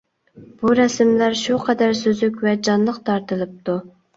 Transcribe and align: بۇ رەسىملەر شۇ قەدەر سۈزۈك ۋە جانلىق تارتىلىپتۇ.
بۇ 0.61 0.71
رەسىملەر 0.79 1.37
شۇ 1.43 1.59
قەدەر 1.67 1.95
سۈزۈك 2.01 2.43
ۋە 2.49 2.57
جانلىق 2.69 2.99
تارتىلىپتۇ. 3.11 3.79